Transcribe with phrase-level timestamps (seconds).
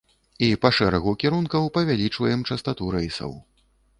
[0.45, 3.31] І па шэрагу кірункаў павялічваем частату рэйсаў.